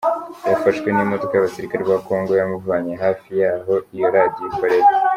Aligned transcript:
Yafahwe 0.49 0.89
n’imodoka 0.91 1.33
y’abasirikare 1.33 1.81
ba 1.89 1.97
Congo 2.07 2.31
yamuvanye 2.39 2.93
hafi 3.03 3.29
y’aho 3.41 3.73
iyo 3.95 4.07
radiyo 4.15 4.43
ikorera. 4.51 4.89